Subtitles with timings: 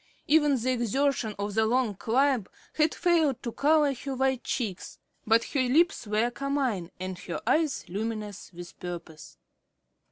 [0.27, 5.43] Even the exertion of the long climb had failed to color her white cheeks, but
[5.53, 9.37] her lips were carmine and her eyes luminous with purpose.